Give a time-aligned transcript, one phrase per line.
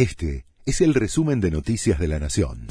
[0.00, 2.68] Este es el resumen de Noticias de la Nación.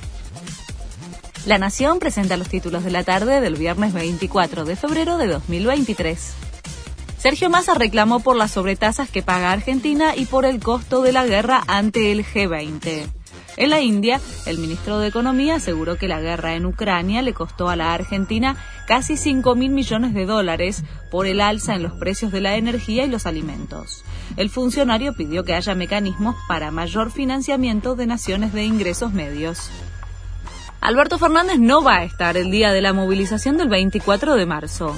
[1.45, 6.33] La Nación presenta los títulos de la tarde del viernes 24 de febrero de 2023.
[7.19, 11.23] Sergio Massa reclamó por las sobretasas que paga Argentina y por el costo de la
[11.27, 13.18] guerra ante el G20.
[13.57, 17.69] En la India, el ministro de Economía aseguró que la guerra en Ucrania le costó
[17.69, 18.55] a la Argentina
[18.87, 23.05] casi 5 mil millones de dólares por el alza en los precios de la energía
[23.05, 24.03] y los alimentos.
[24.37, 29.69] El funcionario pidió que haya mecanismos para mayor financiamiento de naciones de ingresos medios.
[30.81, 34.95] Alberto Fernández no va a estar el día de la movilización del 24 de marzo.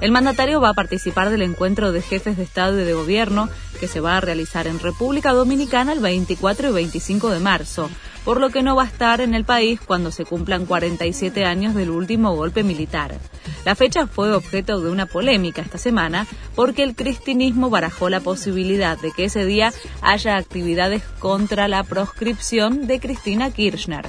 [0.00, 3.48] El mandatario va a participar del encuentro de jefes de Estado y de Gobierno
[3.80, 7.88] que se va a realizar en República Dominicana el 24 y 25 de marzo,
[8.24, 11.74] por lo que no va a estar en el país cuando se cumplan 47 años
[11.74, 13.18] del último golpe militar.
[13.64, 18.98] La fecha fue objeto de una polémica esta semana porque el cristinismo barajó la posibilidad
[18.98, 19.72] de que ese día
[20.02, 24.04] haya actividades contra la proscripción de Cristina Kirchner.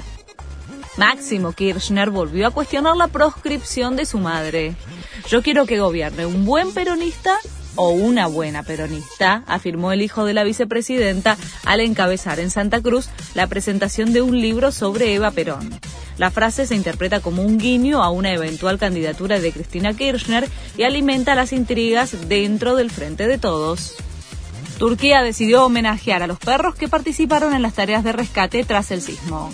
[0.98, 4.75] Máximo Kirchner volvió a cuestionar la proscripción de su madre.
[5.30, 7.38] Yo quiero que gobierne un buen peronista
[7.75, 13.09] o una buena peronista, afirmó el hijo de la vicepresidenta al encabezar en Santa Cruz
[13.34, 15.78] la presentación de un libro sobre Eva Perón.
[16.17, 20.47] La frase se interpreta como un guiño a una eventual candidatura de Cristina Kirchner
[20.78, 23.95] y alimenta las intrigas dentro del Frente de Todos.
[24.78, 29.02] Turquía decidió homenajear a los perros que participaron en las tareas de rescate tras el
[29.02, 29.52] sismo.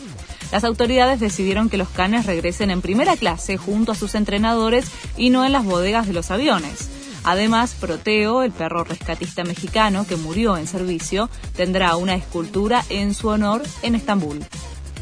[0.52, 4.86] Las autoridades decidieron que los canes regresen en primera clase junto a sus entrenadores
[5.18, 6.90] y no en las bodegas de los aviones.
[7.24, 13.28] Además, Proteo, el perro rescatista mexicano que murió en servicio, tendrá una escultura en su
[13.28, 14.44] honor en Estambul.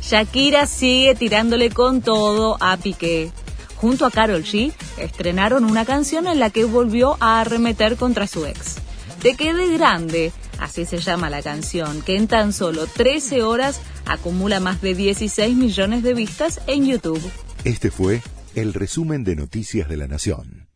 [0.02, 3.31] Shakira sigue tirándole con todo a Piqué.
[3.78, 8.45] Junto a Carol G, estrenaron una canción en la que volvió a arremeter contra su
[8.45, 8.75] ex.
[9.22, 14.59] Te quede grande, así se llama la canción, que en tan solo 13 horas acumula
[14.59, 17.21] más de 16 millones de vistas en YouTube.
[17.63, 18.21] Este fue
[18.55, 20.69] el resumen de Noticias de la Nación.